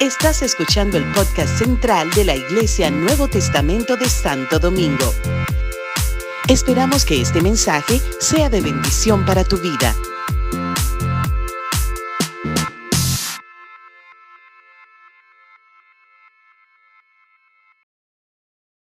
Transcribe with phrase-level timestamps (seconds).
[0.00, 5.12] Estás escuchando el podcast central de la Iglesia Nuevo Testamento de Santo Domingo.
[6.48, 9.94] Esperamos que este mensaje sea de bendición para tu vida.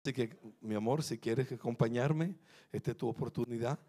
[0.04, 2.36] Así que, mi amor, si quieres acompañarme,
[2.72, 3.80] esta es tu oportunidad.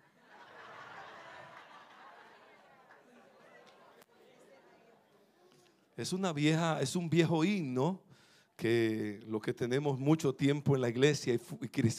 [5.97, 8.03] Es una vieja, es un viejo himno
[8.57, 11.39] que lo que tenemos mucho tiempo en la iglesia y,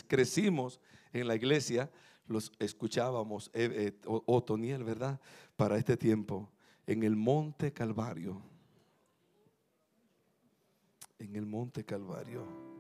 [0.07, 0.79] crecimos
[1.11, 1.91] en la iglesia,
[2.25, 5.19] los escuchábamos, eh, eh, Otoniel, ¿verdad?
[5.55, 6.51] Para este tiempo,
[6.87, 8.41] en el monte Calvario.
[11.19, 12.72] En el monte Calvario.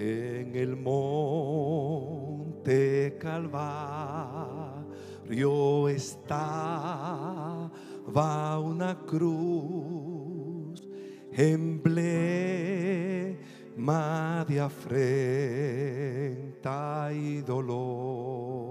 [0.00, 1.16] En el monte
[3.18, 4.78] Calvario
[5.88, 7.68] estaba
[8.60, 10.88] una cruz,
[11.32, 12.06] emblema
[14.46, 14.92] de afrenta
[17.12, 18.68] y dolor.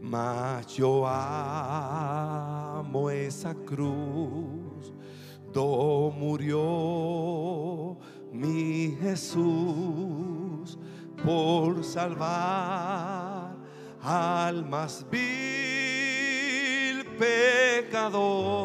[0.00, 4.92] Mas yo amo esa cruz,
[5.52, 7.87] do murió
[8.32, 10.78] mi Jesús
[11.24, 13.56] por salvar
[14.02, 18.58] almas vil pecador.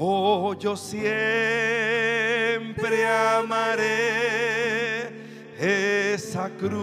[0.00, 1.04] Oh, yo siempre
[3.06, 3.88] amaré
[5.58, 6.78] esa cruz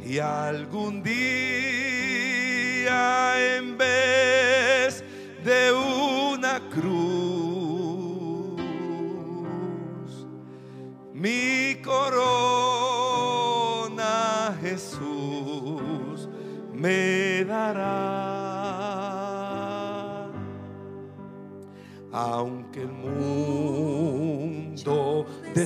[0.04, 1.16] Y algún día
[3.56, 3.95] en vez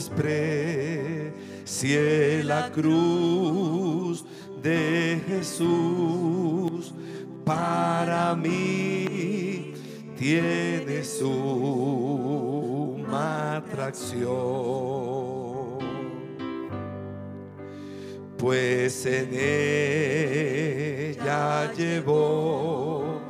[0.00, 1.34] desprecie
[2.44, 4.24] la cruz
[4.62, 6.94] de Jesús,
[7.44, 9.74] para mí
[10.18, 12.46] tiene suma
[13.56, 14.30] atracción.
[18.38, 19.28] Pues en
[21.12, 23.20] ella llevó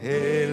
[0.00, 0.51] el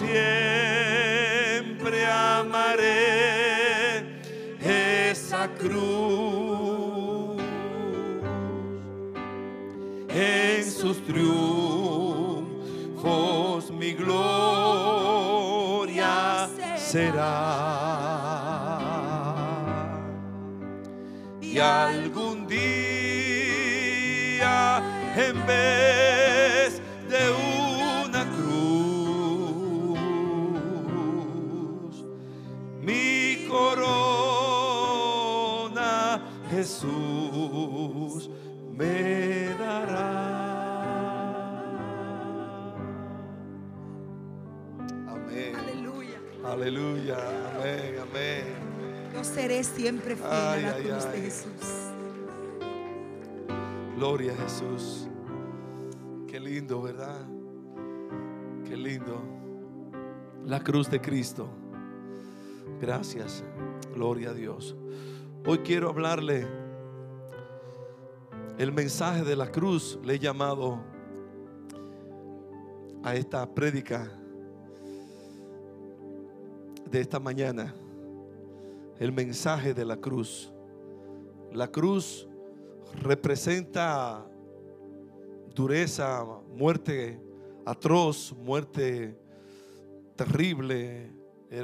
[0.00, 3.20] siempre amaré
[5.10, 7.38] esa cruz
[10.08, 12.40] en sus triunfos
[13.70, 15.30] mi gloria
[16.76, 18.00] será.
[49.62, 51.22] Siempre fiel Ay, a la ay, cruz de ay.
[51.22, 51.90] Jesús.
[53.96, 55.08] Gloria a Jesús.
[56.26, 57.26] Qué lindo, ¿verdad?
[58.66, 59.20] Qué lindo.
[60.46, 61.48] La cruz de Cristo.
[62.80, 63.44] Gracias.
[63.94, 64.74] Gloria a Dios.
[65.46, 66.46] Hoy quiero hablarle
[68.56, 69.98] el mensaje de la cruz.
[70.02, 70.78] Le he llamado
[73.02, 74.10] a esta prédica
[76.90, 77.74] de esta mañana.
[79.00, 80.52] El mensaje de la cruz.
[81.52, 82.28] La cruz
[83.00, 84.30] representa
[85.54, 87.18] dureza, muerte
[87.64, 89.18] atroz, muerte
[90.16, 91.10] terrible.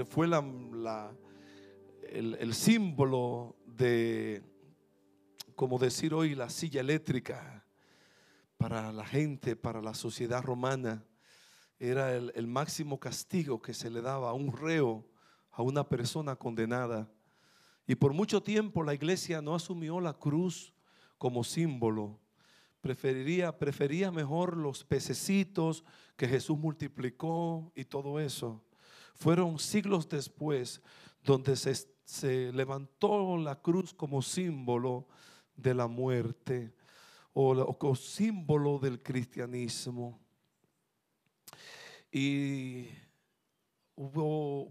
[0.08, 1.12] Fue la,
[2.08, 4.42] el, símbolo de,
[5.54, 7.66] como decir hoy, la silla eléctrica
[8.56, 11.04] para la gente, para la sociedad romana.
[11.78, 15.06] Era el máximo castigo que se le daba a un reo,
[15.52, 17.10] a una persona condenada.
[17.86, 20.72] Y por mucho tiempo la iglesia no asumió la cruz
[21.18, 22.18] como símbolo.
[22.80, 25.84] Prefería mejor los pececitos
[26.16, 28.62] que Jesús multiplicó y todo eso.
[29.14, 30.82] Fueron siglos después
[31.22, 31.74] donde se,
[32.04, 35.08] se levantó la cruz como símbolo
[35.56, 36.72] de la muerte
[37.32, 40.18] o, como símbolo del cristianismo.
[42.10, 42.86] Y
[43.94, 44.70] hubo,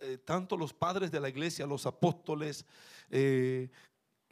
[0.00, 2.64] eh, tanto los padres de la iglesia, los apóstoles,
[3.10, 3.68] eh,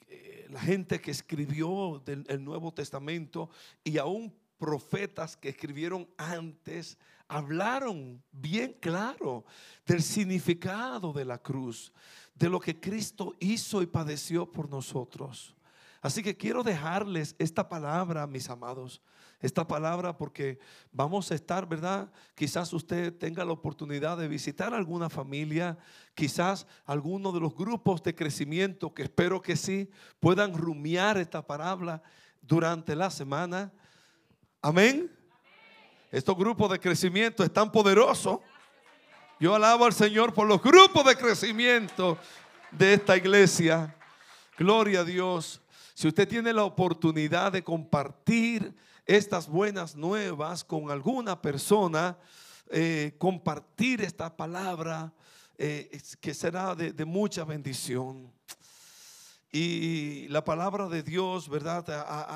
[0.06, 3.50] eh, la gente que escribió del, el Nuevo Testamento
[3.84, 6.98] y aún profetas que escribieron antes
[7.28, 9.44] hablaron bien claro
[9.86, 11.92] del significado de la cruz,
[12.34, 15.54] de lo que Cristo hizo y padeció por nosotros.
[16.00, 19.02] Así que quiero dejarles esta palabra, mis amados,
[19.40, 20.58] esta palabra porque
[20.92, 22.10] vamos a estar, ¿verdad?
[22.34, 25.78] Quizás usted tenga la oportunidad de visitar alguna familia,
[26.14, 32.02] quizás alguno de los grupos de crecimiento, que espero que sí, puedan rumiar esta palabra
[32.42, 33.72] durante la semana.
[34.60, 35.10] Amén.
[36.10, 38.40] Estos grupos de crecimiento están poderosos.
[39.38, 42.18] Yo alabo al Señor por los grupos de crecimiento
[42.72, 43.94] de esta iglesia.
[44.56, 45.60] Gloria a Dios.
[45.94, 48.74] Si usted tiene la oportunidad de compartir
[49.08, 52.18] estas buenas nuevas con alguna persona,
[52.68, 55.14] eh, compartir esta palabra
[55.56, 58.30] eh, que será de, mucha bendición.
[59.50, 61.86] Y la palabra de Dios, ¿verdad?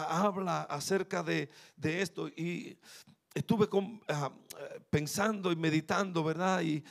[0.09, 1.51] habla acerca de,
[1.83, 2.29] esto.
[2.29, 2.79] Y
[3.35, 3.69] estuve
[4.09, 4.33] ah,
[4.89, 6.63] pensando y meditando, ¿verdad?
[6.63, 6.83] Y,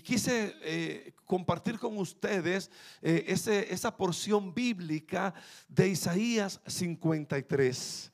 [0.00, 2.70] quise eh, compartir con ustedes
[3.02, 5.34] esa porción bíblica
[5.68, 8.12] de Isaías 53.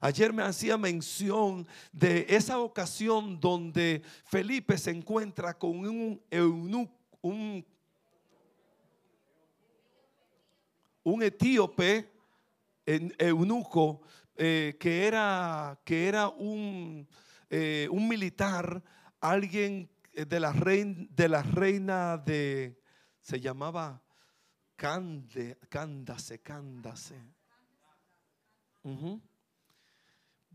[0.00, 7.64] Ayer me hacía mención de esa ocasión donde Felipe se encuentra con un eunuco, un,
[11.22, 12.08] etíope,
[12.86, 14.02] eunuco,
[14.36, 17.08] eh, que era, que era un,
[17.50, 18.82] eh, un militar,
[19.20, 22.80] alguien de la, reina, de la reina de,
[23.20, 24.00] se llamaba
[24.76, 27.16] Cande, Cándase, Cándase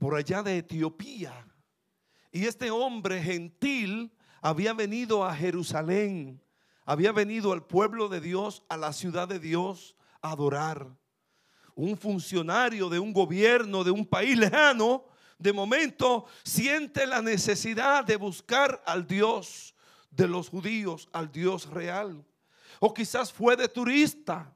[0.04, 1.48] por allá de Etiopía.
[2.30, 4.12] Y este hombre gentil
[4.42, 6.44] había venido a Jerusalén,
[6.84, 10.94] había venido al pueblo de Dios, a la ciudad de Dios, a adorar.
[11.74, 15.06] Un funcionario de un gobierno de un país lejano,
[15.40, 19.74] de momento siente la necesidad de buscar al Dios
[20.12, 22.26] de los judíos, al Dios real.
[22.82, 24.54] O quizás fue de turista,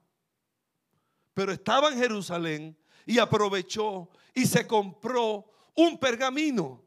[1.33, 6.79] pero estaba en Jerusalén y aprovechó y se compró un pergamino.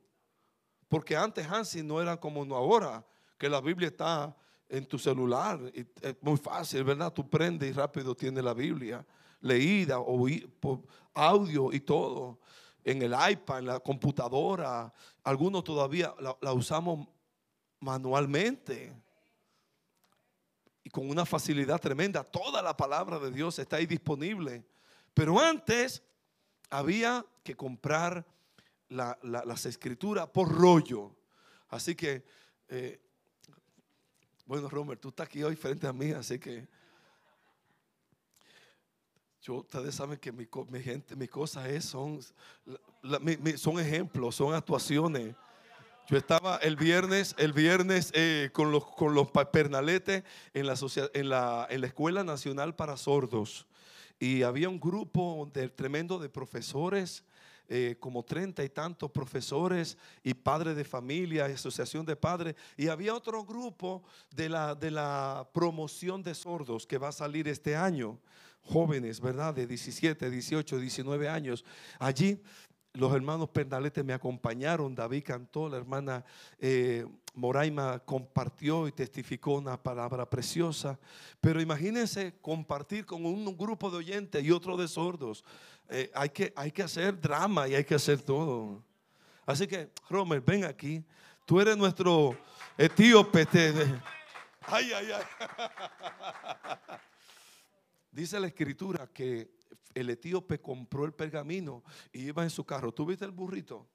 [0.89, 3.05] Porque antes Hansi no era como ahora,
[3.37, 4.37] que la Biblia está
[4.69, 5.61] en tu celular.
[5.75, 7.13] Y es muy fácil, ¿verdad?
[7.13, 9.05] Tú prendes y rápido tienes la Biblia
[9.41, 10.29] leída, o
[11.13, 12.39] audio y todo.
[12.85, 14.93] En el iPad, en la computadora.
[15.25, 17.09] Algunos todavía la, la usamos
[17.81, 18.95] manualmente
[20.85, 22.23] y con una facilidad tremenda.
[22.23, 24.65] Toda la palabra de Dios está ahí disponible.
[25.15, 26.05] Pero antes
[26.71, 28.25] había que comprar
[28.89, 31.15] las escrituras por rollo.
[31.69, 32.25] Así que,
[32.69, 33.01] eh,
[34.47, 36.67] bueno, Romer, tú estás aquí hoy frente a mí, así que
[39.43, 40.47] yo, ustedes saben que mi,
[40.83, 42.21] gente, mis cosas es, son,
[43.57, 45.35] son ejemplos, son actuaciones.
[46.09, 50.75] Yo estaba el viernes, el viernes eh, con los con los pernaletes la,
[51.15, 53.67] en la, en la Escuela Nacional para Sordos
[54.21, 57.25] y había un grupo de, tremendo de profesores,
[57.69, 63.15] eh, como treinta y tantos profesores y padres de familia, asociación de padres, y había
[63.15, 68.19] otro grupo de la, de la promoción de sordos que va a salir este año,
[68.61, 69.55] jóvenes, ¿verdad?
[69.55, 71.65] De 17, 18, 19 años.
[71.99, 72.43] Allí
[72.93, 76.25] los hermanos Pernalete me acompañaron, David cantó, la hermana
[76.59, 80.99] eh, Moraima compartió y testificó una palabra preciosa.
[81.41, 85.45] Pero imagínense compartir con un grupo de oyentes y otro de sordos.
[85.89, 88.83] Eh, hay, que, hay que hacer drama y hay que hacer todo.
[89.45, 91.05] Así que, Romer, ven aquí.
[91.45, 92.37] Tú eres nuestro
[92.79, 93.47] etíope.
[94.63, 95.23] ay, ay, ay.
[98.13, 99.51] Dice la escritura que
[99.95, 101.83] el etíope compró el pergamino
[102.13, 102.93] y iba en su carro.
[102.93, 103.87] ¿Tú viste el burrito?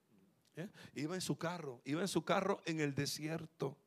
[0.55, 0.69] ¿Eh?
[0.95, 3.77] Iba en su carro, iba en su carro en el desierto.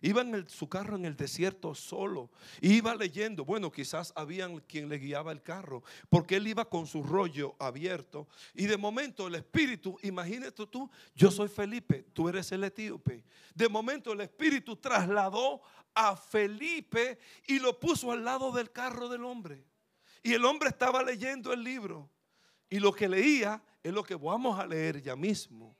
[0.00, 2.30] Iba en su carro en el desierto solo.
[2.60, 3.44] Iba leyendo.
[3.44, 5.82] Bueno, quizás habían quien le guiaba el carro.
[6.08, 8.28] Porque él iba con su rollo abierto.
[8.54, 13.24] Y de momento el Espíritu, imagínate tú, yo soy Felipe, tú eres el etíope.
[13.54, 15.62] De momento el Espíritu trasladó
[15.94, 19.64] a Felipe y lo puso al lado del carro del hombre.
[20.22, 22.08] Y el hombre estaba leyendo el libro.
[22.70, 25.77] Y lo que leía es lo que vamos a leer ya mismo.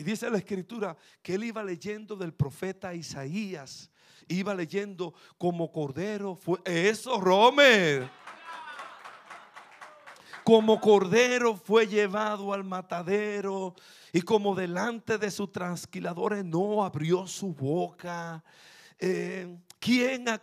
[0.00, 3.90] Y dice la escritura que él iba leyendo del profeta Isaías.
[4.28, 6.34] Iba leyendo como cordero.
[6.34, 8.08] Fue eso, Romer.
[10.42, 13.74] Como cordero fue llevado al matadero
[14.10, 18.42] y como delante de sus transquiladores no abrió su boca.
[18.98, 20.40] Eh, quien eh,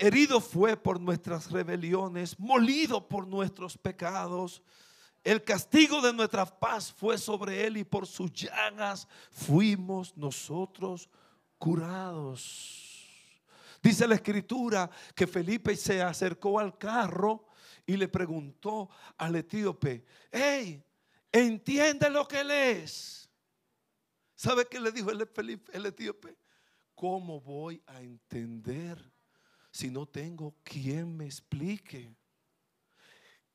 [0.00, 4.62] herido fue por nuestras rebeliones, molido por nuestros pecados.
[5.26, 11.10] El castigo de nuestra paz fue sobre él y por sus llagas fuimos nosotros
[11.58, 13.42] curados.
[13.82, 17.48] Dice la escritura que Felipe se acercó al carro
[17.84, 20.80] y le preguntó al etíope, hey,
[21.32, 23.28] ¿entiende lo que lees?
[24.36, 26.36] ¿Sabe qué le dijo el, Felipe, el etíope?
[26.94, 29.12] ¿Cómo voy a entender
[29.72, 32.14] si no tengo quien me explique?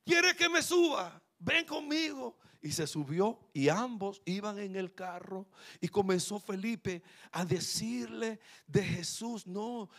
[0.03, 1.21] ¿Quiere que me suba?
[1.41, 2.37] Ven conmigo.
[2.63, 5.47] Y se subió y ambos iban en el carro
[5.79, 9.89] y comenzó Felipe a decirle de Jesús, no,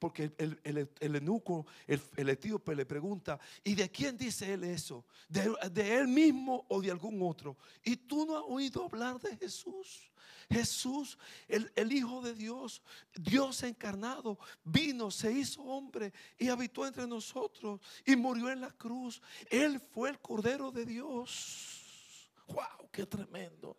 [0.00, 5.04] porque el, el, el eunuco, el, etíope le pregunta, ¿y de quién dice él eso?
[5.28, 7.58] ¿De, ¿De, él mismo o de algún otro?
[7.84, 10.10] ¿Y tú no has oído hablar de Jesús?
[10.50, 12.82] Jesús, el, Hijo de Dios,
[13.14, 19.20] Dios encarnado, vino, se hizo hombre y habitó entre nosotros y murió en la cruz.
[19.50, 22.30] Él fue el Cordero de Dios.
[22.48, 22.88] ¡Wow!
[22.90, 23.76] ¡Qué tremendo!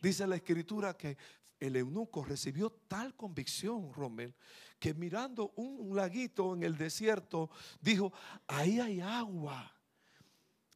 [0.00, 1.18] Dice la escritura que
[1.58, 4.34] el eunuco recibió tal convicción, Rommel,
[4.78, 7.50] que mirando un laguito en el desierto,
[7.80, 8.12] dijo,
[8.46, 9.72] ahí hay agua.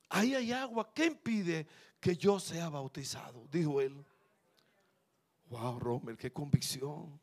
[0.09, 0.93] Ahí hay agua.
[0.95, 1.67] ¿Qué impide
[2.00, 3.47] que yo sea bautizado?
[3.50, 4.05] Dijo él.
[5.50, 7.21] Wow, Romer, qué convicción.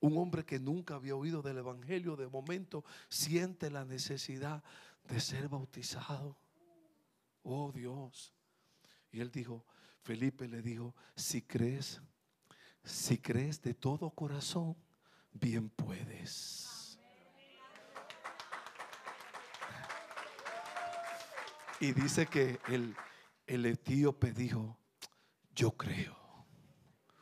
[0.00, 4.62] Un hombre que nunca había oído del Evangelio, de momento siente la necesidad
[5.04, 6.36] de ser bautizado.
[7.42, 8.32] Oh Dios.
[9.10, 9.64] Y él dijo,
[10.02, 12.00] Felipe le dijo, si crees,
[12.84, 14.76] si crees de todo corazón,
[15.32, 16.98] bien puedes.
[21.80, 22.96] Y dice que el,
[23.46, 24.76] el etíope dijo,
[25.54, 26.16] yo creo.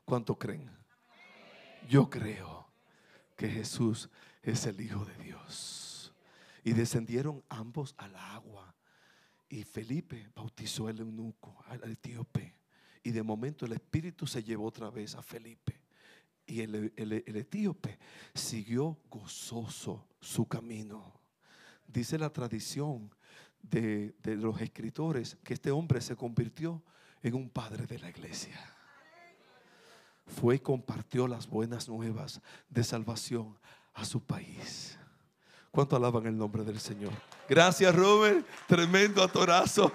[0.05, 0.71] ¿Cuánto creen?
[1.89, 2.71] Yo creo
[3.37, 4.09] que Jesús
[4.43, 6.15] es el Hijo de Dios.
[6.65, 8.75] Y descendieron ambos al agua.
[9.49, 12.57] Y Felipe bautizó al eunuco, al etíope.
[13.03, 15.76] Y de momento el Espíritu se llevó otra vez a Felipe.
[16.47, 16.93] Y el,
[17.37, 17.99] etíope
[18.35, 21.21] siguió gozoso su camino.
[21.87, 23.11] Dice la tradición
[23.63, 26.83] de, los escritores que este hombre se convirtió
[27.23, 28.59] en un padre de la iglesia
[30.27, 33.57] fue y compartió las buenas nuevas de salvación
[33.95, 34.99] a su país.
[35.77, 37.13] ¿Cuánto alaban el nombre del Señor?
[37.47, 38.47] Gracias, Rubén.
[38.67, 39.93] Tremendo atorazo.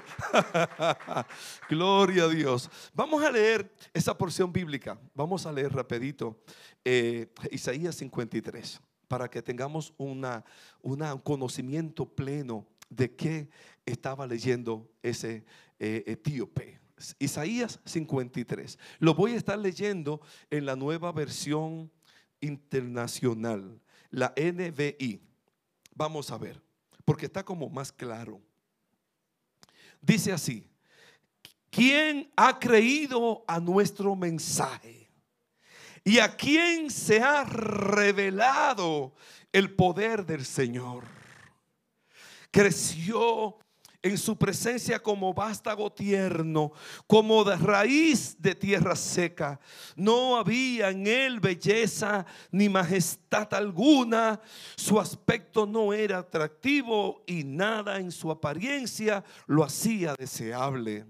[1.70, 2.70] Gloria a Dios.
[2.94, 5.02] Vamos a leer esa porción bíblica.
[5.16, 6.40] Vamos a leer rapidito
[6.86, 10.46] eh, Isaías 53 para que tengamos una,
[10.84, 13.50] un conocimiento pleno de qué
[13.84, 15.44] estaba leyendo ese
[15.80, 16.80] eh, etíope.
[17.18, 18.78] Isaías 53.
[19.00, 20.22] Lo voy a estar leyendo
[20.52, 21.92] en la nueva versión
[22.40, 25.31] internacional, la NBI.
[25.94, 26.62] Vamos a ver,
[27.06, 28.42] porque está como más claro.
[30.02, 30.68] Dice así,
[31.70, 35.10] ¿quién ha creído a nuestro mensaje?
[36.04, 39.14] ¿Y a quién se ha revelado
[39.52, 41.04] el poder del Señor?
[42.50, 43.60] Creció
[44.04, 46.72] en su presencia como vástago tierno,
[47.06, 49.60] como de raíz de tierra seca.
[49.96, 54.42] No había en él belleza ni majestad alguna.
[54.76, 61.06] Su aspecto no era atractivo y nada en su apariencia lo hacía deseable.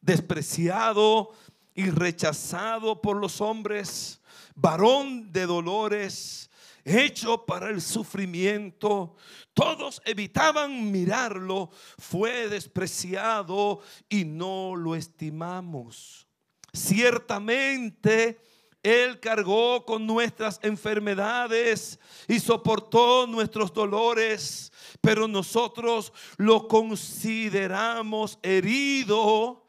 [0.00, 1.30] Despreciado
[1.74, 4.20] y rechazado por los hombres,
[4.54, 6.50] varón de dolores
[6.84, 9.16] hecho para el sufrimiento.
[9.54, 16.26] Todos evitaban mirarlo, fue despreciado y no lo estimamos.
[16.72, 18.40] Ciertamente,
[18.82, 29.66] Él cargó con nuestras enfermedades y soportó nuestros dolores, pero nosotros lo consideramos herido,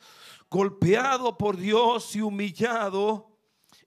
[0.49, 3.32] golpeado por Dios y humillado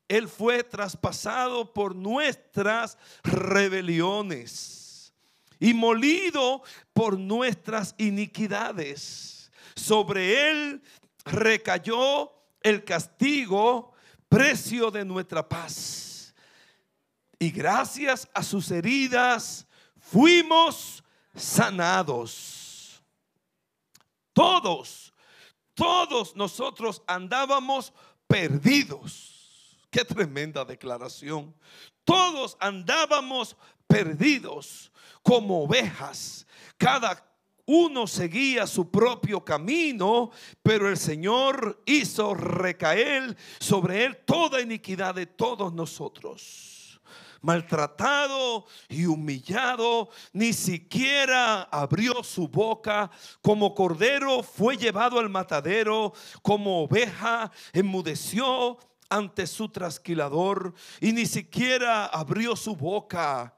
[0.09, 5.13] Él fue traspasado por nuestras rebeliones
[5.59, 9.51] y molido por nuestras iniquidades.
[9.75, 10.83] Sobre Él
[11.25, 12.33] recayó
[12.63, 13.93] el castigo,
[14.29, 16.35] precio de nuestra paz.
[17.39, 19.67] Y gracias a sus heridas
[19.99, 21.03] fuimos
[21.35, 23.03] sanados.
[24.33, 25.13] Todos,
[25.75, 27.93] todos nosotros andábamos
[28.27, 29.36] perdidos.
[29.97, 31.55] Qué tremenda declaración.
[32.05, 36.47] Todos andábamos perdidos como ovejas.
[36.77, 37.27] Cada
[37.65, 45.25] uno seguía su propio camino, pero el Señor hizo recaer sobre él toda iniquidad de
[45.25, 47.01] todos nosotros
[47.41, 53.09] maltratado y humillado, ni siquiera abrió su boca,
[53.41, 56.13] como cordero fue llevado al matadero,
[56.43, 63.57] como oveja enmudeció ante su trasquilador y ni siquiera abrió su boca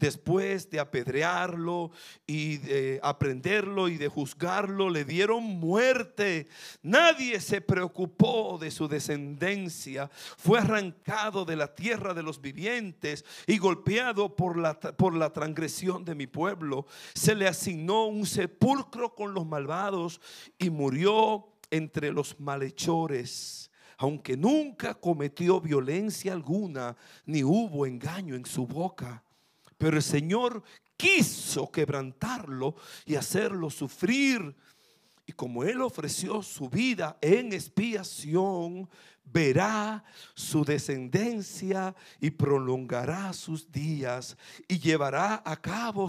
[0.00, 1.92] después de apedrearlo
[2.26, 6.48] y de aprenderlo y de juzgarlo, le dieron muerte.
[6.82, 10.10] Nadie se preocupó de su descendencia.
[10.38, 16.04] Fue arrancado de la tierra de los vivientes y golpeado por la, por la transgresión
[16.04, 16.86] de mi pueblo.
[17.14, 20.20] Se le asignó un sepulcro con los malvados
[20.58, 23.69] y murió entre los malhechores
[24.00, 29.22] aunque nunca cometió violencia alguna, ni hubo engaño en su boca.
[29.76, 30.62] Pero el Señor
[30.96, 34.56] quiso quebrantarlo y hacerlo sufrir.
[35.26, 38.88] Y como Él ofreció su vida en expiación,
[39.22, 40.02] verá
[40.32, 44.34] su descendencia y prolongará sus días
[44.66, 46.06] y llevará a cabo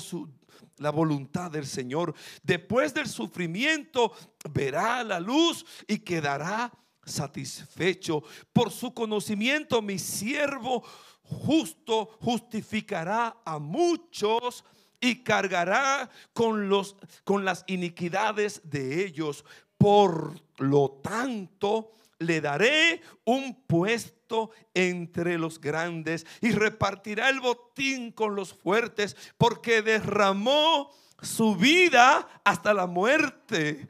[0.77, 2.15] la voluntad del Señor.
[2.41, 4.13] Después del sufrimiento
[4.49, 6.71] verá la luz y quedará
[7.05, 8.23] satisfecho.
[8.53, 10.83] Por su conocimiento, mi siervo
[11.23, 14.63] justo justificará a muchos
[14.99, 19.43] y cargará con, los, con las iniquidades de ellos.
[19.77, 28.35] Por lo tanto, le daré un puesto entre los grandes y repartirá el botín con
[28.35, 30.91] los fuertes, porque derramó
[31.21, 33.89] su vida hasta la muerte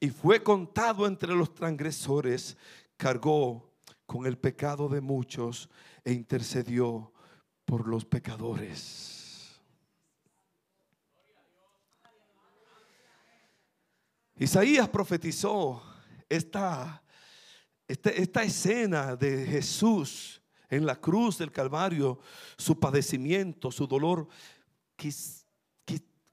[0.00, 2.56] y fue contado entre los transgresores,
[2.96, 3.72] cargó
[4.06, 5.68] con el pecado de muchos
[6.04, 7.12] e intercedió
[7.64, 9.60] por los pecadores.
[14.38, 15.82] Isaías profetizó
[16.28, 17.02] esta,
[17.88, 22.20] esta, esta, escena de Jesús en la cruz del Calvario,
[22.58, 24.28] su padecimiento, su dolor,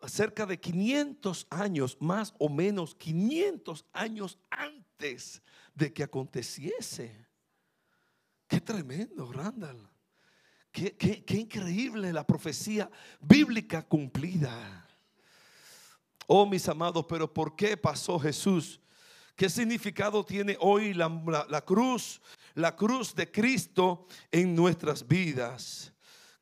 [0.08, 5.42] cerca de 500 años, más o menos 500 años antes
[5.74, 7.28] de que aconteciese.
[8.48, 9.90] Qué tremendo, Randall.
[10.72, 12.90] Qué, qué, increíble la profecía
[13.20, 14.88] bíblica cumplida.
[16.26, 18.82] Oh, mis amados, pero ¿por qué pasó Jesús?
[19.36, 22.22] ¿Qué significado tiene hoy la, la cruz,
[22.56, 25.93] la cruz de Cristo en nuestras vidas?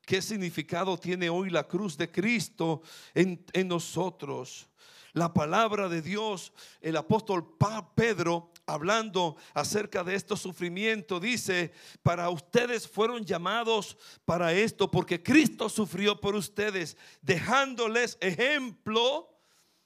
[0.04, 2.82] ¿Qué significado tiene hoy la cruz de Cristo
[3.14, 4.68] en, nosotros?
[5.12, 7.56] La palabra de Dios, el apóstol
[7.94, 15.68] Pedro, hablando acerca de estos sufrimientos, dice, para ustedes fueron llamados para esto, porque Cristo
[15.68, 19.28] sufrió por ustedes, dejándoles ejemplo.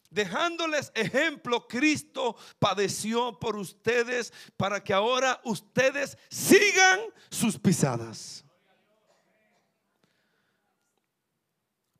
[0.09, 8.46] Dejándoles ejemplo, Cristo padeció por ustedes para que ahora ustedes sigan sus pisadas.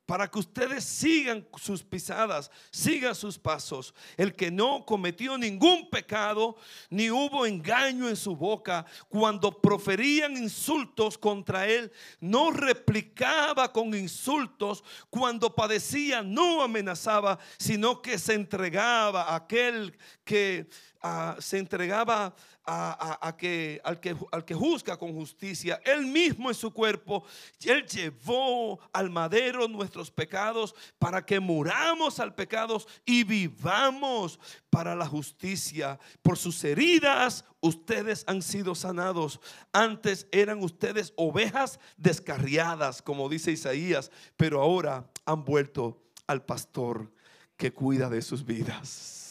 [0.07, 3.93] Para que ustedes sigan sus pisadas, sigan sus pasos.
[4.15, 6.55] El que no cometió ningún pecado,
[6.89, 11.91] ni hubo engaño en su boca, cuando proferían insultos contra él,
[12.21, 20.67] no replicaba con insultos, cuando padecía, no amenazaba, sino que se entregaba a aquel que
[21.01, 22.35] ah, se entregaba
[22.69, 25.79] a, que, al, que, al que juzga con justicia.
[25.85, 27.23] Él mismo en su cuerpo,
[27.63, 34.37] Él llevó al madero nuestros pecados para que muramos al pecado y vivamos
[34.69, 35.97] para la justicia.
[36.21, 39.39] Por sus heridas ustedes han sido sanados.
[39.71, 47.13] Antes eran ustedes ovejas descarriadas, como dice Isaías, pero ahora han vuelto al pastor
[47.55, 49.26] que cuida de sus vidas.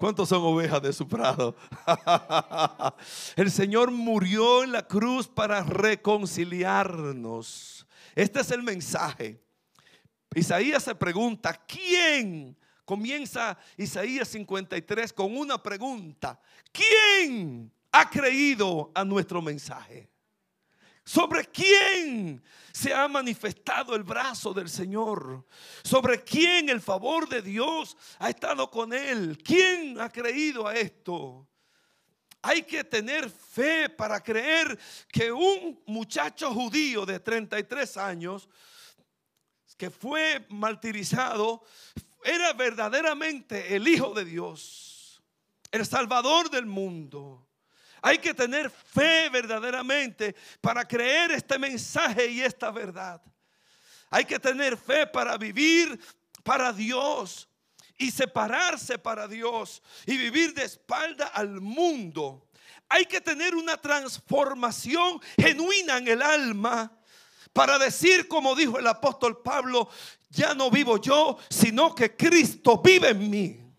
[0.00, 1.54] ¿Cuántos son ovejas de su prado?
[3.36, 7.86] El Señor murió en la cruz para reconciliarnos.
[8.14, 9.44] Este es el mensaje.
[10.34, 12.56] Isaías se pregunta, ¿quién?
[12.86, 16.40] Comienza Isaías 53 con una pregunta.
[16.72, 20.08] ¿Quién ha creído a nuestro mensaje?
[21.10, 25.44] ¿Sobre quién se ha manifestado el brazo del Señor?
[25.82, 29.36] ¿Sobre quién el favor de Dios ha estado con él?
[29.44, 31.48] ¿Quién ha creído a esto?
[32.40, 34.78] Hay que tener fe para creer
[35.10, 38.48] que un muchacho judío de 33 años
[39.76, 41.64] que fue martirizado
[42.22, 45.20] era verdaderamente el Hijo de Dios,
[45.72, 47.49] el Salvador del mundo.
[48.02, 53.20] Hay que tener fe verdaderamente para creer este mensaje y esta verdad.
[54.10, 56.00] Hay que tener fe para vivir
[56.42, 57.48] para Dios
[57.96, 62.48] y separarse para Dios y vivir de espalda al mundo.
[62.88, 66.90] Hay que tener una transformación genuina en el alma
[67.52, 69.88] para decir, como dijo el apóstol Pablo,
[70.30, 73.69] ya no vivo yo, sino que Cristo vive en mí.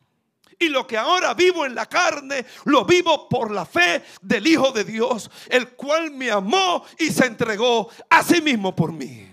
[0.62, 4.72] Y lo que ahora vivo en la carne, lo vivo por la fe del Hijo
[4.72, 9.28] de Dios, el cual me amó y se entregó a sí mismo por mí.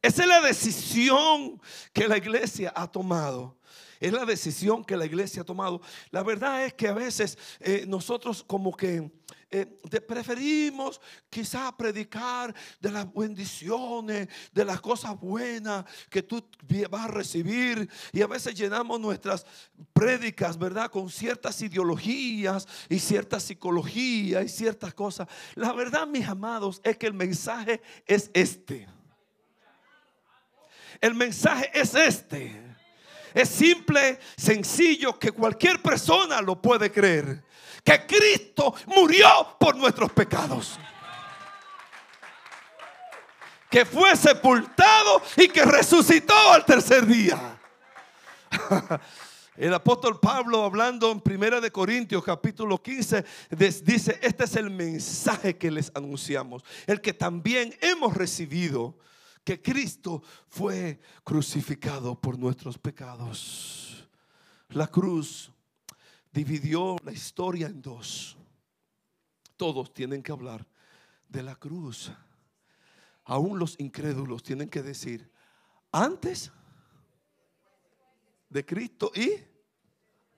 [0.00, 1.60] Esa es la decisión
[1.92, 3.56] que la iglesia ha tomado.
[4.02, 5.80] Es la decisión que la iglesia ha tomado.
[6.10, 9.12] La verdad es que a veces eh, nosotros como que
[9.48, 9.64] eh,
[10.08, 16.44] preferimos quizá predicar de las bendiciones, de las cosas buenas que tú
[16.90, 17.88] vas a recibir.
[18.12, 19.46] Y a veces llenamos nuestras
[19.92, 20.90] prédicas, ¿verdad?
[20.90, 25.28] Con ciertas ideologías y cierta psicología y ciertas cosas.
[25.54, 28.88] La verdad, mis amados, es que el mensaje es este.
[31.00, 32.71] El mensaje es este.
[33.34, 37.42] Es simple, sencillo, que cualquier persona lo puede creer
[37.82, 40.78] que Cristo murió por nuestros pecados.
[43.70, 47.58] Que fue sepultado y que resucitó al tercer día.
[49.56, 55.58] El apóstol Pablo hablando en Primera de Corintios capítulo 15 dice, este es el mensaje
[55.58, 58.96] que les anunciamos, el que también hemos recibido,
[59.44, 64.08] que Cristo fue crucificado por nuestros pecados.
[64.68, 65.52] La cruz
[66.32, 68.36] dividió la historia en dos.
[69.56, 70.66] Todos tienen que hablar
[71.28, 72.12] de la cruz.
[73.24, 75.30] Aún los incrédulos tienen que decir,
[75.90, 76.50] antes
[78.48, 79.30] de Cristo y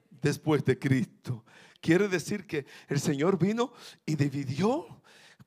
[0.09, 1.43] después de Cristo.
[1.81, 3.73] Quiere decir que el Señor vino
[4.05, 4.94] y dividió,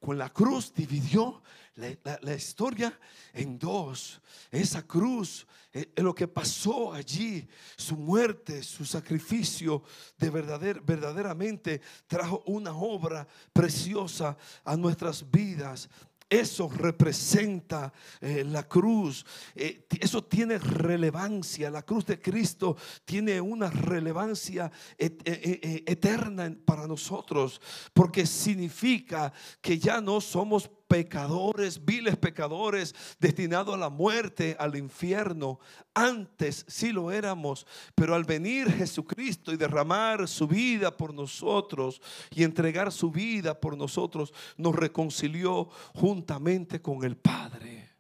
[0.01, 1.43] con la cruz dividió
[1.75, 2.99] la, historia
[3.33, 4.21] en dos.
[4.51, 9.83] Esa cruz, eh, lo que pasó allí, su muerte, su sacrificio,
[10.17, 15.89] de verdader, verdaderamente trajo una obra preciosa a nuestras vidas.
[16.29, 19.25] Eso representa eh, la cruz.
[19.55, 21.71] Eh, eso tiene relevancia.
[21.71, 27.61] La cruz de Cristo tiene una relevancia eterna para nosotros.
[27.95, 35.61] Porque significa que ya no somos pecadores, viles pecadores, destinados a la muerte, al infierno.
[35.95, 42.43] Antes sí lo éramos, pero al venir Jesucristo y derramar su vida por nosotros y
[42.43, 47.91] entregar su vida por nosotros, nos reconcilió juntamente con el Padre.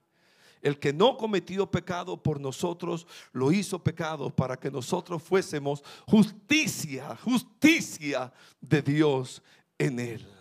[0.61, 7.17] El que no cometió pecado por nosotros, lo hizo pecado para que nosotros fuésemos justicia,
[7.23, 9.43] justicia de Dios
[9.79, 10.38] en él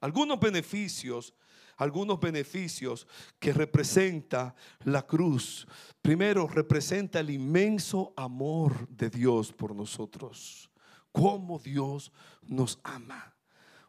[0.00, 1.34] algunos beneficios,
[1.76, 3.06] algunos beneficios
[3.38, 4.54] que representa
[4.84, 5.66] la cruz.
[6.02, 10.70] Primero, representa el inmenso amor de Dios por nosotros.
[11.12, 13.34] Cómo Dios nos ama.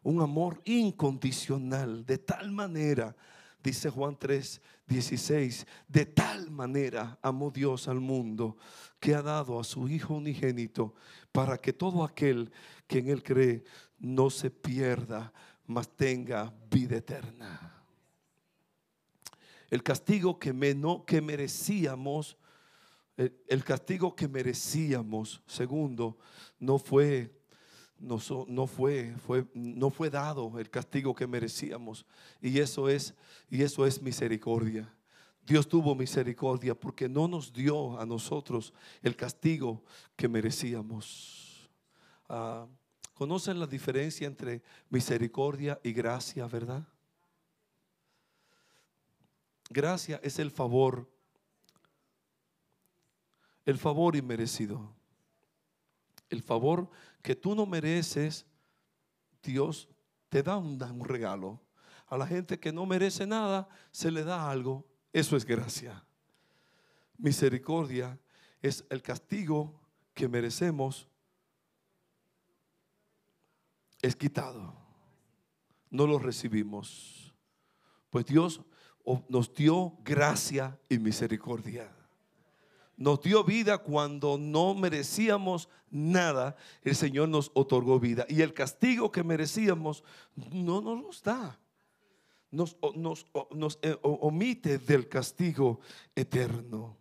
[0.02, 3.14] Un amor incondicional, de tal manera,
[3.62, 8.56] dice Juan 3, 16, de tal manera amó Dios al mundo
[9.00, 10.94] que ha dado a su Hijo unigénito
[11.32, 12.50] para que todo aquel
[12.86, 13.64] que en Él cree
[13.98, 15.32] no se pierda,
[15.68, 17.84] mas tenga vida eterna.
[19.70, 20.54] El castigo que,
[21.06, 22.38] que merecíamos,
[23.16, 26.16] el, castigo que merecíamos, segundo,
[26.58, 27.30] no fue,
[27.98, 32.06] no, no, fue, fue, no fue dado el castigo que merecíamos.
[32.40, 33.14] Y eso es,
[33.50, 34.90] y eso es misericordia.
[35.44, 39.84] Dios tuvo misericordia porque no nos dio a nosotros el castigo
[40.16, 41.68] que merecíamos.
[42.26, 42.66] Ah,
[43.18, 46.86] ¿Conocen la diferencia entre misericordia y gracia, verdad?
[49.68, 51.10] Gracia es el favor,
[53.64, 54.94] el favor inmerecido.
[56.30, 56.88] El favor
[57.20, 58.46] que tú no mereces,
[59.42, 59.88] Dios
[60.28, 61.60] te da un, un regalo.
[62.06, 64.86] A la gente que no merece nada, se le da algo.
[65.12, 66.06] Eso es gracia.
[67.16, 68.16] Misericordia
[68.62, 69.80] es el castigo
[70.14, 71.08] que merecemos
[74.02, 74.76] es quitado.
[75.90, 77.34] no lo recibimos.
[78.10, 78.60] Pues Dios
[79.28, 81.90] nos dio gracia y misericordia.
[82.96, 86.56] Nos dio vida cuando no merecíamos nada.
[86.82, 88.26] El Señor nos otorgó vida.
[88.28, 90.02] Y el castigo que merecíamos
[90.34, 91.58] no nos los da.
[92.50, 95.80] Nos, nos, eh, omite del castigo
[96.14, 96.96] eterno.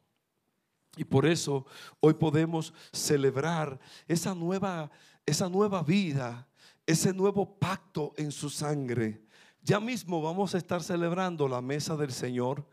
[0.98, 1.66] Y por eso
[2.00, 4.92] hoy podemos celebrar esa nueva,
[5.26, 6.47] esa nueva vida,
[6.88, 9.22] ese nuevo pacto en su sangre.
[9.62, 12.66] Ya mismo vamos a estar celebrando la mesa del Señor.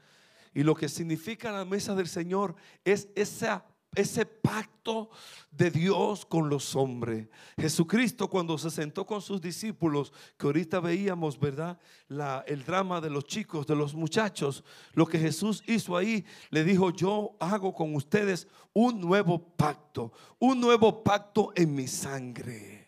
[0.55, 5.11] Y lo que significa la mesa del Señor es ese pacto
[5.51, 7.29] de Dios con los hombres.
[7.59, 11.77] Jesucristo cuando se sentó con sus discípulos, que ahorita veíamos, ¿verdad?
[12.07, 16.63] La, el drama de los chicos, de los muchachos, lo que Jesús hizo ahí, le
[16.63, 22.84] dijo, yo hago con ustedes un nuevo pacto, un nuevo pacto en mi sangre,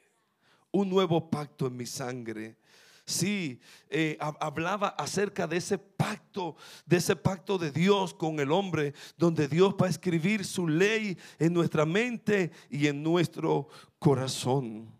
[0.76, 2.56] un nuevo pacto en mi sangre.
[3.04, 8.94] Sí, eh, hablaba acerca de ese pacto, de ese pacto de Dios con el hombre,
[9.16, 13.68] donde Dios va a escribir su ley en nuestra mente y en nuestro
[14.00, 14.92] corazón.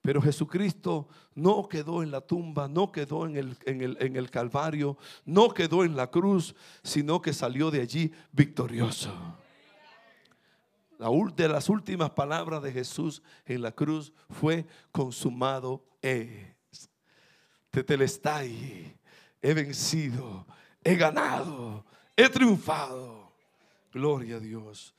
[0.00, 4.30] Pero Jesucristo no quedó en la tumba, no quedó en el, en, el, en el,
[4.30, 9.12] Calvario, no quedó en la cruz, sino que salió de allí victorioso.
[11.00, 16.28] La de las últimas palabras de Jesús en la cruz fue consumado es
[17.70, 18.98] tetelestai,
[19.40, 20.46] he vencido,
[20.84, 23.32] he ganado, he triunfado.
[23.90, 24.94] Gloria a Dios.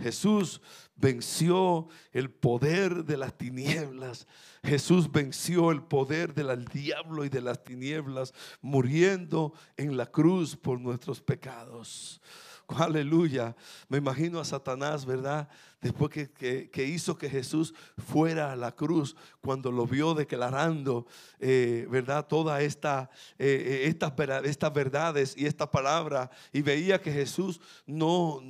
[0.00, 0.60] Jesús
[0.94, 4.28] venció el poder de las tinieblas.
[4.62, 10.80] Jesús venció el poder del diablo y de las tinieblas, muriendo en la cruz por
[10.80, 12.20] nuestros pecados.
[12.78, 13.54] Aleluya.
[13.88, 15.48] Me imagino a Satanás, ¿verdad?
[15.80, 21.06] Después que, hizo que Jesús fuera a la cruz, cuando lo vio declarando,
[21.38, 22.26] eh, ¿verdad?
[22.26, 24.12] Todas esta, eh, eh, estas,
[24.44, 28.40] estas verdades y esta palabra, y veía que Jesús no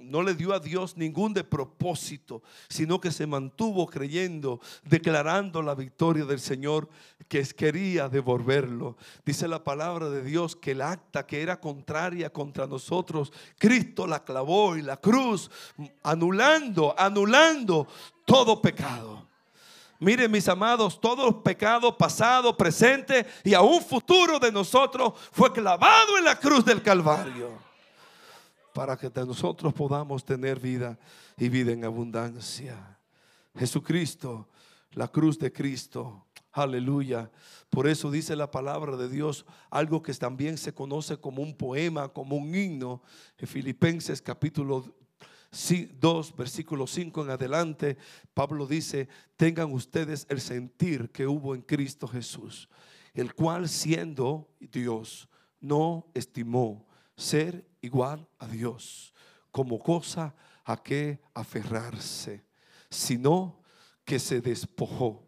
[0.00, 5.74] no le dio a Dios ningún de propósito, sino que se mantuvo creyendo, declarando la
[5.74, 6.88] victoria del Señor
[7.28, 8.96] que quería devolverlo.
[9.24, 14.24] Dice la palabra de Dios que el acta que era contraria contra nosotros, Cristo la
[14.24, 15.50] clavó y la cruz,
[16.02, 17.86] anulando, anulando
[18.24, 19.26] todo pecado.
[19.98, 26.24] Miren mis amados, todo pecado pasado, presente y aún futuro de nosotros fue clavado en
[26.24, 27.66] la cruz del Calvario
[28.76, 30.98] para que nosotros podamos tener vida
[31.38, 32.98] y vida en abundancia.
[33.58, 34.50] Jesucristo,
[34.92, 37.30] la cruz de Cristo, aleluya.
[37.70, 42.10] Por eso dice la palabra de Dios, algo que también se conoce como un poema,
[42.10, 43.00] como un himno,
[43.38, 44.84] en Filipenses capítulo
[45.50, 47.96] 2, versículo 5 en adelante,
[48.34, 49.08] Pablo dice,
[49.38, 52.68] tengan ustedes el sentir que hubo en Cristo Jesús,
[53.14, 55.30] el cual siendo Dios,
[55.62, 56.86] no estimó
[57.16, 59.14] ser igual a Dios
[59.50, 62.44] como cosa a que aferrarse,
[62.90, 63.62] sino
[64.04, 65.22] que se despojó,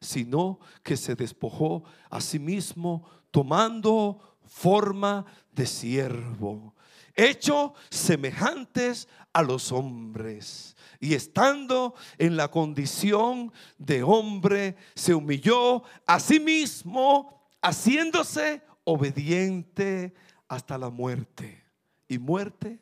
[0.00, 6.74] sino que se despojó a sí mismo tomando forma de siervo,
[7.14, 10.76] hecho semejantes a los hombres.
[11.00, 20.14] Y estando en la condición de hombre, se humilló a sí mismo, haciéndose obediente
[20.48, 21.63] hasta la muerte.
[22.08, 22.80] Y muerte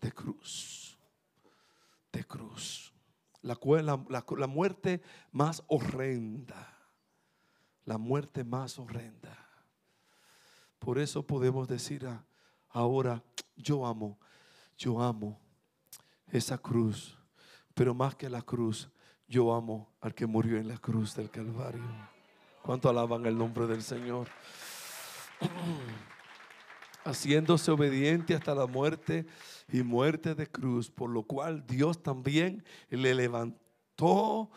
[0.00, 0.98] de cruz.
[2.12, 2.92] De cruz.
[3.42, 6.78] La, la, la muerte más horrenda.
[7.84, 9.38] La muerte más horrenda.
[10.78, 12.08] Por eso podemos decir
[12.70, 13.22] ahora,
[13.56, 14.18] yo amo,
[14.76, 15.40] yo amo
[16.28, 17.16] esa cruz.
[17.74, 18.90] Pero más que la cruz,
[19.28, 21.82] yo amo al que murió en la cruz del Calvario.
[22.62, 24.28] ¿Cuánto alaban el nombre del Señor?
[27.04, 29.26] haciéndose obediente hasta la muerte
[29.72, 34.50] y muerte de cruz, por lo cual Dios también le levantó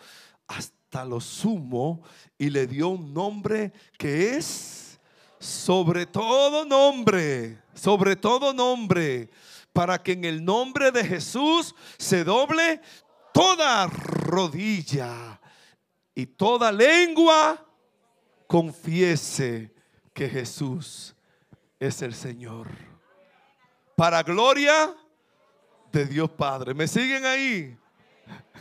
[0.47, 2.03] hasta lo sumo
[2.37, 4.99] y le dio un nombre que es
[5.39, 9.29] sobre todo nombre, sobre todo nombre,
[9.73, 12.81] para que en el nombre de Jesús se doble
[13.33, 15.39] toda rodilla
[16.13, 17.63] y toda lengua
[18.47, 19.73] confiese
[20.13, 21.14] que Jesús
[21.79, 22.69] es el Señor.
[23.95, 24.95] Para gloria
[25.91, 26.73] de Dios Padre.
[26.73, 27.77] ¿Me siguen ahí?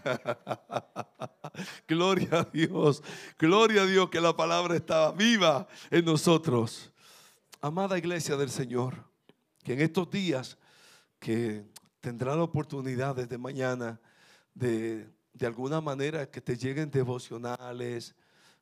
[1.88, 3.02] gloria a Dios.
[3.38, 6.92] Gloria a Dios que la palabra está viva en nosotros.
[7.60, 9.04] Amada iglesia del Señor,
[9.62, 10.58] que en estos días
[11.18, 11.64] que
[12.00, 14.00] tendrá la oportunidad desde mañana
[14.52, 18.14] de, de alguna manera que te lleguen devocionales,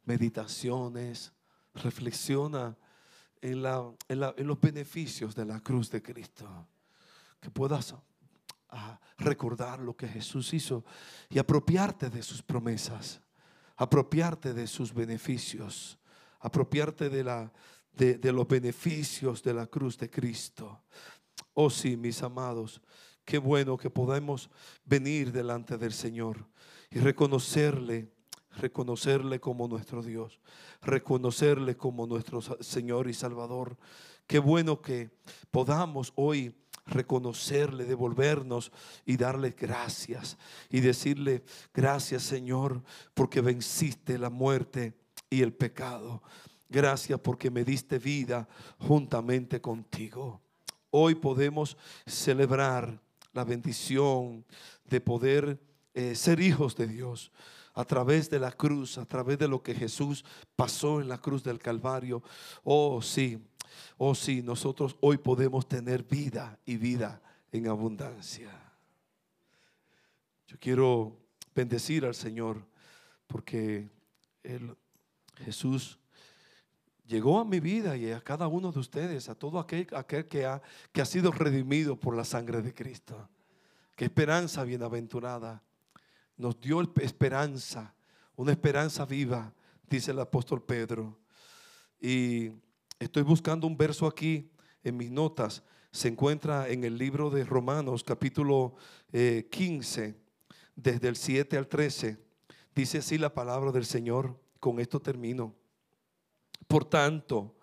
[0.04, 1.32] meditaciones,
[1.74, 2.76] reflexiona
[3.42, 6.68] en, los beneficios de la cruz de Cristo.
[7.40, 7.94] Que puedas
[8.70, 10.84] ah, recordar lo que Jesús hizo
[11.28, 13.20] y apropiarte de sus promesas,
[13.76, 15.98] apropiarte de sus beneficios,
[16.38, 17.50] apropiarte de,
[17.92, 20.84] de los beneficios de la cruz de Cristo.
[21.54, 22.80] Oh sí, mis amados,
[23.24, 24.48] qué bueno que podamos
[24.84, 26.46] venir delante del Señor
[26.90, 28.12] y reconocerle
[28.58, 30.40] reconocerle como nuestro Dios,
[30.82, 33.76] reconocerle como nuestro Señor y Salvador.
[34.26, 35.10] Qué bueno que
[35.50, 36.54] podamos hoy
[36.86, 38.72] reconocerle, devolvernos
[39.06, 40.36] y darle gracias
[40.68, 42.82] y decirle gracias Señor
[43.14, 44.94] porque venciste la muerte
[45.30, 46.22] y el pecado.
[46.68, 50.40] Gracias porque me diste vida juntamente contigo.
[50.90, 53.00] Hoy podemos celebrar
[53.32, 54.44] la bendición
[54.84, 55.60] de poder
[55.94, 57.30] eh, ser hijos de Dios
[57.74, 60.24] a través de la cruz, a través de lo que Jesús
[60.56, 62.22] pasó en la cruz del Calvario.
[62.64, 63.38] Oh sí,
[63.98, 68.50] oh sí, nosotros hoy podemos tener vida y vida en abundancia.
[70.46, 71.16] Yo quiero
[71.54, 72.62] bendecir al Señor
[73.26, 73.88] porque
[75.36, 75.98] Jesús
[77.06, 80.44] llegó a mi vida y a cada uno de ustedes, a todo aquel, aquel que,
[80.44, 80.60] ha,
[80.92, 83.28] que ha sido redimido por la sangre de Cristo.
[83.96, 85.62] Qué esperanza bienaventurada
[86.36, 87.94] nos dio esperanza,
[88.36, 89.52] una esperanza viva,
[89.88, 91.18] dice el apóstol Pedro.
[92.00, 92.50] Y
[92.98, 94.50] estoy buscando un verso aquí
[94.82, 95.62] en mis notas.
[95.90, 98.74] Se encuentra en el libro de Romanos capítulo
[99.12, 100.14] 15, eh,
[100.74, 102.18] desde el 7 al 13.
[102.74, 104.38] Dice así la palabra del Señor.
[104.58, 105.54] Con esto termino.
[106.68, 107.54] Por tanto,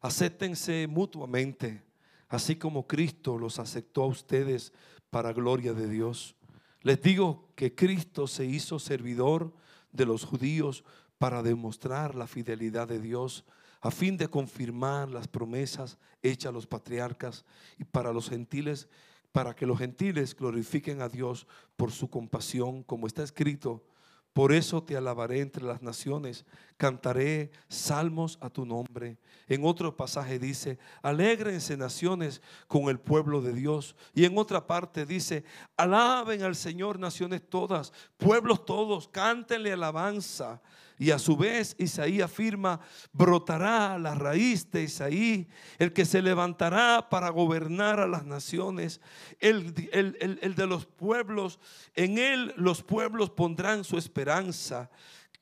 [0.00, 1.82] acéptense mutuamente,
[2.28, 4.72] así como Cristo los aceptó a ustedes
[5.10, 6.36] para gloria de Dios.
[6.82, 9.52] Les digo que Cristo se hizo servidor
[9.92, 10.84] de los judíos
[11.18, 13.44] para demostrar la fidelidad de Dios,
[13.82, 17.44] a fin de confirmar las promesas hechas a los patriarcas
[17.78, 18.88] y para los gentiles,
[19.32, 23.84] para que los gentiles glorifiquen a Dios por su compasión, como está escrito.
[24.32, 26.46] Por eso te alabaré entre las naciones,
[26.80, 29.18] cantaré salmos a tu nombre.
[29.46, 33.94] En otro pasaje dice, alégrense naciones con el pueblo de Dios.
[34.14, 35.44] Y en otra parte dice,
[35.76, 40.62] alaben al Señor naciones todas, pueblos todos, cántenle alabanza.
[40.98, 42.80] Y a su vez Isaí afirma,
[43.12, 49.02] brotará la raíz de Isaí, el que se levantará para gobernar a las naciones,
[49.38, 51.58] el, el, de los pueblos,
[51.94, 54.90] en él los pueblos pondrán su esperanza,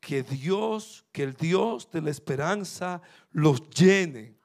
[0.01, 4.37] que Dios, que el Dios de la esperanza los llene,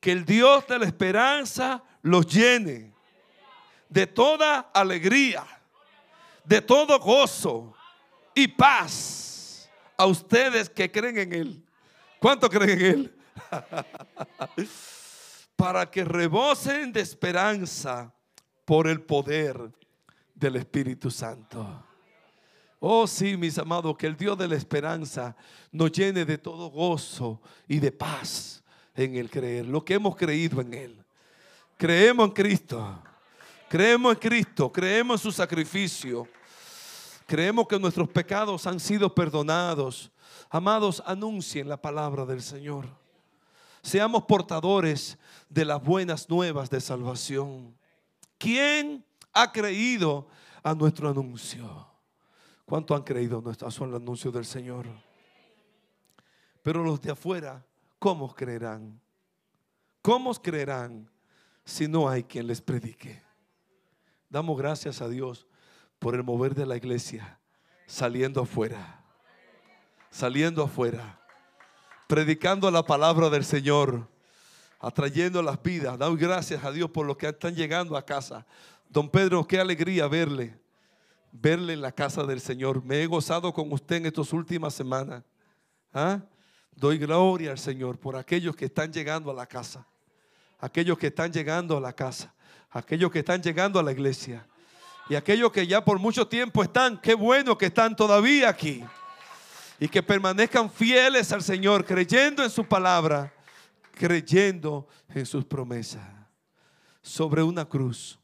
[0.00, 2.94] que el Dios de la esperanza los llene
[3.88, 5.44] de toda alegría,
[6.44, 7.74] de todo gozo
[8.34, 11.64] y paz a ustedes que creen en Él.
[12.20, 13.14] ¿Cuánto creen en Él?
[15.56, 18.12] Para que rebosen de esperanza
[18.64, 19.70] por el poder
[20.34, 21.84] del Espíritu Santo.
[22.86, 25.34] Oh sí, mis amados, que el Dios de la esperanza
[25.72, 28.62] nos llene de todo gozo y de paz
[28.94, 31.04] en el creer, lo que hemos creído en Él.
[31.78, 33.02] Creemos en Cristo,
[33.70, 36.28] creemos en Cristo, creemos en su sacrificio.
[37.26, 40.12] Creemos que nuestros pecados han sido perdonados.
[40.50, 42.86] Amados, anuncien la palabra del Señor.
[43.80, 45.16] Seamos portadores
[45.48, 47.74] de las buenas nuevas de salvación.
[48.36, 50.28] ¿Quién ha creído
[50.62, 51.93] a nuestro anuncio?
[52.64, 54.86] ¿Cuánto han creído a su anuncio del Señor?
[56.62, 57.64] Pero los de afuera,
[57.98, 59.00] ¿cómo creerán?
[60.00, 61.10] ¿Cómo creerán
[61.64, 63.22] si no hay quien les predique?
[64.30, 65.46] Damos gracias a Dios
[65.98, 67.38] por el mover de la iglesia,
[67.86, 69.04] saliendo afuera,
[70.10, 71.20] saliendo afuera,
[72.06, 74.08] predicando la palabra del Señor,
[74.80, 75.98] atrayendo las vidas.
[75.98, 78.46] Damos gracias a Dios por lo que están llegando a casa.
[78.88, 80.58] Don Pedro, qué alegría verle,
[81.34, 82.82] verle en la casa del Señor.
[82.84, 85.22] Me he gozado con usted en estas últimas semanas.
[85.92, 86.20] ¿Ah?
[86.74, 89.86] Doy gloria al Señor por aquellos que están llegando a la casa,
[90.58, 92.34] aquellos que están llegando a la casa,
[92.70, 94.46] aquellos que están llegando a la iglesia.
[95.08, 98.82] Y aquellos que ya por mucho tiempo están, qué bueno que están todavía aquí.
[99.78, 103.32] Y que permanezcan fieles al Señor, creyendo en su palabra,
[103.92, 106.08] creyendo en sus promesas.
[107.02, 108.18] Sobre una cruz,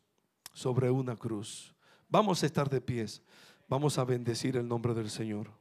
[0.55, 1.70] sobre una cruz.
[2.11, 3.23] Vamos a estar de pies.
[3.69, 5.60] Vamos a bendecir el nombre del Señor.